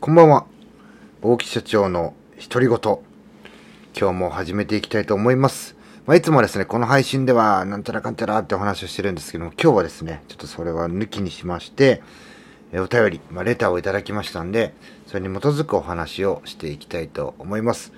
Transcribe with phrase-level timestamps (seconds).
[0.00, 0.46] こんばんは。
[1.20, 2.14] 大木社長の
[2.48, 2.78] 独り言。
[3.94, 5.76] 今日も始めていきたいと思います。
[6.06, 12.02] まあ、いつもですね、この配信では、なんちゃらかんちゃらってお話をしてるんですけども、今日はですね、ちょっとそれは抜きにしまして、
[12.72, 14.72] えお便り、まあ、レターをいただきましたんで、
[15.06, 17.92] それに基づくお話をしていきたいと思います。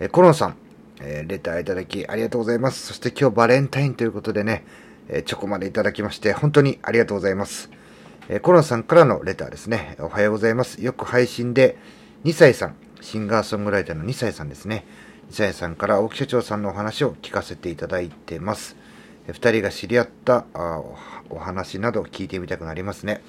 [0.00, 0.56] えコロンさん、
[1.02, 2.86] えレターいただきありがとうございます。
[2.86, 4.64] そして今日バレンタインということでね、
[5.10, 7.68] えチョコまでいただきまして、本当にありがとうございます。
[8.28, 9.96] えーコロンさんからのレターですね。
[9.98, 10.82] おはようございます。
[10.82, 11.76] よく配信で、
[12.24, 14.84] 2歳さん、シンガーソングライターの2歳さんですね。
[15.30, 18.76] 2歳さんから大木社長さんのお話を聞かせていただいてます。
[19.26, 20.44] えー二人が知り合った
[21.30, 23.22] お話など聞いてみたくなりますね。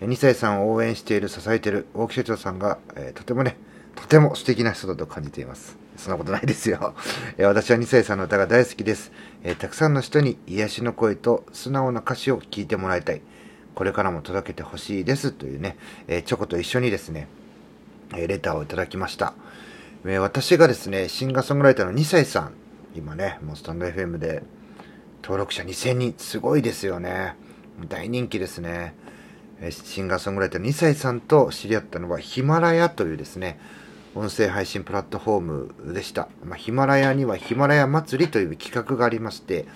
[0.00, 3.56] え2歳さんを応援している、支えている大木社長さんが、えーとてもね、
[3.94, 5.76] とても素敵な人だと感じています。
[5.96, 6.94] そんなことないですよ。
[7.38, 9.12] え私は2歳さんの歌が大好きです、
[9.44, 13.22] えーたくさんの人に癒しの声と素直な歌詞を聞いてもらいたい。
[13.74, 15.32] これからも届けてほしいです。
[15.32, 17.28] というね、えチョコと一緒にですね、
[18.16, 19.34] えレターをいただきました。
[20.06, 22.52] え私がですね、シンガーソングライターの2歳さん、
[22.94, 24.42] 今ね、もうスタンド FM で
[25.22, 27.34] 登録者2000人、すごいですよね。
[27.88, 28.94] 大人気ですね。
[29.60, 33.58] えシンガーソングライターの2歳さんと知り合ったのはヒマラヤというですね、
[34.14, 36.28] 音声配信プラットフォームでした。
[36.44, 39.66] まあ、ヒマラヤにはヒマラヤ祭りという企画がありまして、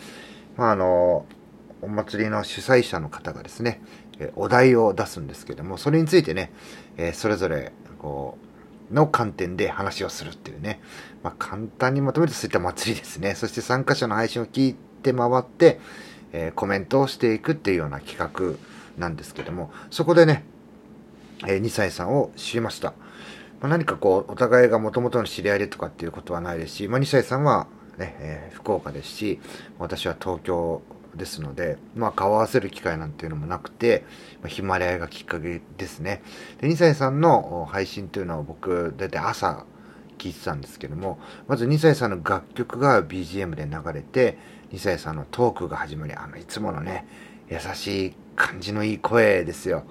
[0.57, 1.27] まあ、あの、
[1.83, 3.81] お祭りの主催者の方がですね、
[4.19, 6.53] えお題を出すんですけども、それについてね、
[6.97, 8.39] えそれぞれ、こ
[8.91, 10.81] う、の観点で話をするっていうね、
[11.23, 13.35] まあ、簡単にまとめるとそういった祭りですね。
[13.35, 15.81] そして参加者の配信を聞いて回って、
[16.33, 18.59] えコメントをしていくっていうような企画
[18.99, 20.45] なんですけども、そこでね、
[21.47, 22.95] えー2歳さんを知りました。
[23.61, 27.67] まあ、何かこう、お互いが元々の知り合いでとかっていうことはないですし、まあ、2歳さんは
[27.99, 29.41] ね、えー福岡ですし、
[29.79, 30.83] 私は東京
[31.19, 34.05] ですので、まあ、顔合わせる機会なんていうのもなくて、
[34.41, 36.23] まあ、ヒマラヤがきっかけですね。
[36.61, 39.67] で、2歳さんの配信というのは僕、だいたい朝
[40.17, 44.39] 聞いてたんですけども、まず2歳さんの楽曲が BGM で流れて、
[44.73, 47.07] 2歳さんのトークが始まり、あの、いつものね、
[47.51, 49.85] 優しい感じのいい声ですよ。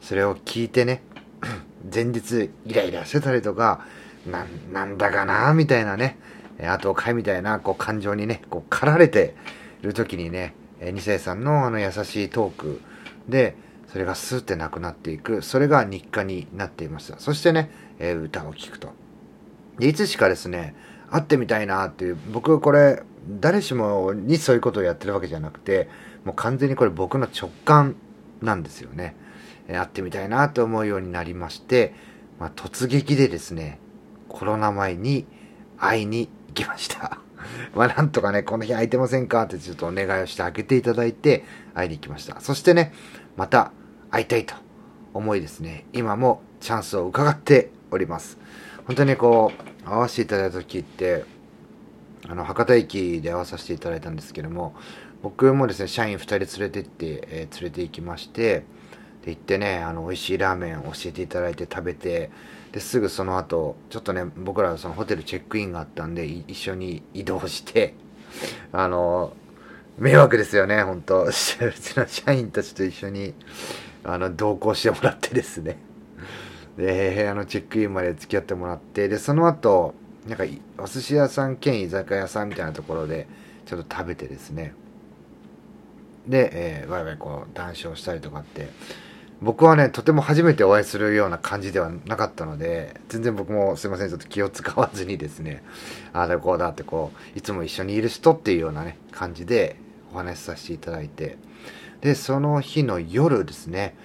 [0.00, 1.02] それを聞いてね、
[1.92, 3.86] 前日イライラしてたりとか、
[4.26, 6.18] なんなんだかなみたいなね、
[6.60, 9.34] 後を買いみたいなこう感情にね、こう駆られて
[9.82, 10.54] る時にね、
[10.90, 12.80] 二世さんのあの優しいトーク
[13.28, 13.56] で、
[13.86, 17.18] それがスーってなくなっていく、それが日課になっていました。
[17.18, 18.88] そしてね、え歌を聴くと。
[19.78, 20.74] で、いつしかですね、
[21.10, 25.88] 会ってみたいなっていう、僕これ、誰しもにそういうことをやってるわけじゃなくて、
[26.24, 27.96] もう完全にこれ僕の直感
[28.40, 29.14] なんですよね。
[29.68, 31.94] え会ってみたいなと思うようになりまして、
[32.40, 33.78] まあ、突撃でですね、
[34.28, 35.26] コロナ前に
[35.78, 37.18] 会いに行きました。
[37.74, 41.44] まあ、なんとかね、この日空いてませんかってちょっとお願いをして開けていただいて
[41.74, 42.40] 会いに行きました。
[42.40, 42.92] そしてね、
[43.36, 43.72] また
[44.10, 44.54] 会いたいと
[45.14, 48.38] 思いですね、今もチャンスを伺っております。
[48.86, 49.52] 本当にこ
[49.84, 51.24] う、会わせていただいた時って、
[52.28, 54.74] あの、博多駅で会わさせていただいたんですけども、
[55.22, 58.64] 僕もですね、社員2人連れてって、えー連れて行きまして、
[59.24, 62.30] で、行ってね、あの、美味しいラーメン教えていただいて食べて、
[62.72, 67.94] で、すぐその後、ちょっとね、僕らそのホテルチェックインがあったんで、一緒に移動して、
[68.72, 69.34] あの、
[69.98, 71.58] 迷惑ですよね、本当うち
[71.96, 73.34] の社員たちと一緒に、
[74.04, 75.78] あの、同行してもらってですね。
[76.76, 79.94] で、部屋のチェックインまで付き合ってもらって、で、その後、
[80.26, 80.44] なんか、
[80.78, 83.26] お寿司屋さん兼居酒屋さんみたいなところで、
[83.66, 84.74] ちょっと食べてですね。
[86.26, 86.50] で、
[86.82, 88.68] えー、ワイワイこう、談笑したりとかって、
[89.42, 95.64] 僕はね、とても初めてお会いするような感じではなかったので、全然僕もすいません、ちょっと気を使わずにですね、
[96.12, 99.74] ああだこうだってこう、いつも一緒にいる人っていうようなね、感じで
[100.14, 101.38] お話しさせていただいて、
[102.02, 103.96] で、その日の夜ですね、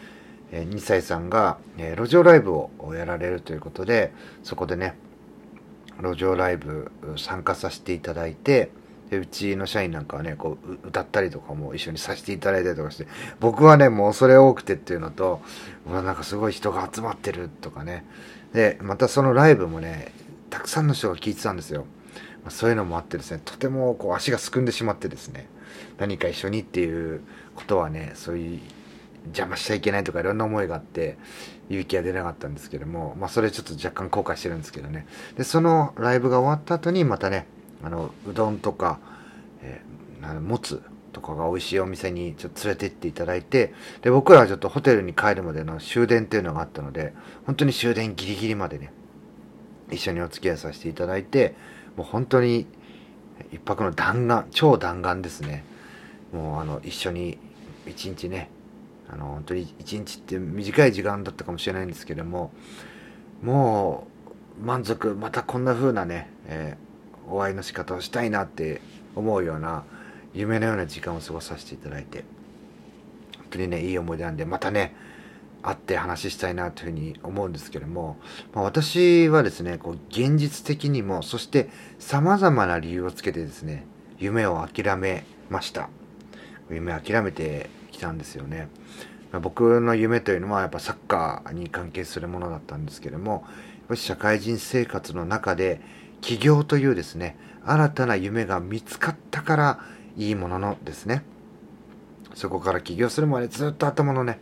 [0.51, 4.11] え2歳さんが、えー路上ライブをやられるということで、
[4.41, 4.95] そこでね、
[6.01, 8.71] 路上ライブ参加させていただいて、
[9.09, 13.07] でうちの社員なんかはね、こう、歌ったりとかも一緒にさせていただいたりとかして、
[13.39, 15.41] 僕はね、もうそれ多くてっていうのと、
[15.87, 18.05] うわ、なんかすごい人が集まってるとかね。
[18.53, 20.11] で、またそのライブもね、
[20.49, 21.85] たくさんの人が聞いてたんですよ。
[22.43, 25.47] まそういうのもあってですね、とてもこう足がすくんでしまってですね、
[25.97, 27.21] 何か一緒にっていう
[27.55, 28.59] ことはね、そういう
[29.25, 31.17] 邪魔しちゃいけないとかいろんな思いがあって、
[31.69, 35.05] 勇気が出なかったんですけども、まあそれちょっと若干後悔してるんですけどね。
[35.37, 37.47] で、そのライブが終わった後にまたね、
[37.83, 38.99] あの、うどんとか、
[39.61, 39.97] えー
[40.41, 40.81] もつ
[41.13, 47.13] とかが美味しいお店にちょっと連れて行っていただいて、で、僕らはちょっとホテルに帰るまでの終電っていうのがあったので、
[47.45, 48.91] 本当に終電ギリギリまでね、
[49.91, 51.55] 一緒にお付き合いさせていただいて、
[51.95, 52.67] もう本当に
[53.51, 55.63] 一泊の弾丸、超弾丸ですね。
[56.33, 57.37] もうあの、一緒に
[57.85, 58.49] 一日ね、
[59.09, 62.51] あの、本当に一日って短い時間だったかもしれないんですけども、
[63.41, 64.07] も
[64.61, 66.86] う満足またこんな風なね、えー、
[67.29, 68.81] お会いの仕方をしたいなって
[69.15, 69.83] 思うような
[70.33, 72.23] 夢のような時間を過ごさせていただいて
[73.37, 74.95] 本当にねいい思い出なんでまたね
[75.63, 78.17] 会って話したいなというふうに思うんですけども、
[78.53, 81.69] まあ、私はですねこう現実的にもそして
[81.99, 83.85] 様々な理由をつけてですね
[84.19, 85.89] 夢を諦めました。
[86.69, 88.67] 夢諦めてきたんですよね。
[89.41, 93.45] 僕の夢というのはやっぱサッカーに関係するものだったんですけども
[93.93, 95.81] 社会人生活の中で
[96.21, 99.79] 起業というですね新たな夢が見つかったから
[100.17, 101.23] いいもののですね。
[102.33, 104.39] そこから起業するまでずっと頭のね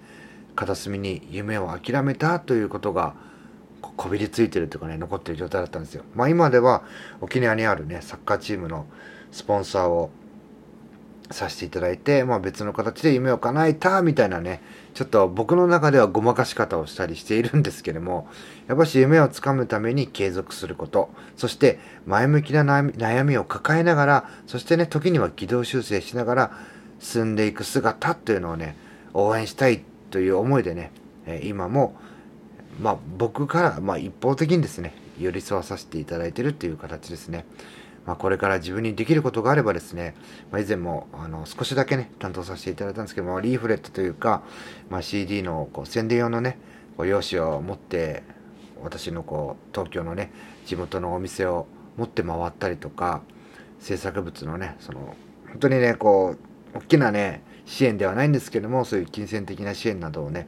[0.56, 3.16] 片隅に夢を諦めたということが
[3.82, 6.04] こびりついてるというかね残ってる状態だったんですよ。
[6.14, 6.84] まあ今では
[7.22, 8.86] 沖縄にあるねサッカーチームの
[9.32, 10.12] スポンサーを
[11.32, 14.62] させていただいて、まあ、別の形で夢を叶えたみたいなね
[14.94, 18.28] ちょっと僕の中ではごまかし方をしたりしているんですけども
[18.68, 26.52] やっぱし夢をつかむために継続することそして前向きな悩みを抱えながらそしてね時には軌道修正しながら
[27.00, 28.76] 進んでいく姿というのをね
[29.14, 30.92] 応援したいという思いでね
[31.44, 31.96] 今も
[32.80, 37.46] まあ僕からまあ一方的にですね寄り添わさせていただいているっていう形ですね。
[38.06, 40.16] まあ、これから自分にできることがあればですね、
[40.52, 44.44] まあ、以前もあの少しだけね、担当させていただいたんですけども、リーフレットというか、
[44.90, 46.58] まあ、CD のこう宣伝用のね、
[46.98, 48.24] こう用紙を持って、
[48.84, 50.32] 私のこう東京のね、
[50.66, 51.68] 地元のお店を
[51.98, 53.22] 持って回ったりとか、
[53.80, 55.16] 制作物のね、その、
[55.48, 56.36] 本当にね、こ
[56.74, 60.48] う、大きなね、支援ではないんですけども、そういう金銭的な支援などをね、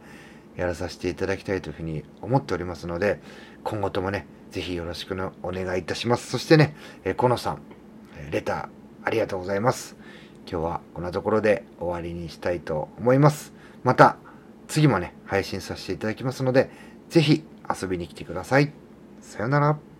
[0.56, 3.19] やらさせていただきたいというふうに思っておりますので、
[3.63, 5.14] 今後ともね、ぜひよろしく
[5.44, 6.28] お願いいたします。
[6.32, 7.62] そしてね、えー、コノさん、
[8.32, 8.70] レター
[9.04, 9.96] ありがとうございます。
[10.50, 13.54] 今日はこんなところで終わりにしたいと思います。
[13.84, 14.18] また
[14.68, 16.70] 次もね、配信させていただきますので、
[17.10, 18.72] ぜひ遊びに来てください。
[19.22, 19.97] さよなら。